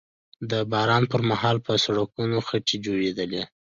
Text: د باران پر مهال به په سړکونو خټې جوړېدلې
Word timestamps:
د 0.51 0.53
باران 0.71 1.03
پر 1.11 1.21
مهال 1.29 1.57
به 1.59 1.61
په 1.67 1.73
سړکونو 1.85 2.37
خټې 2.47 2.77
جوړېدلې 2.85 3.43